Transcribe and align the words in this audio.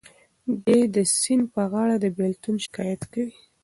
دی 0.65 0.79
د 0.95 0.97
سیند 1.19 1.43
په 1.53 1.61
غاړه 1.71 1.95
د 1.99 2.05
بېلتون 2.17 2.55
شکایت 2.65 3.01
کوي. 3.13 3.35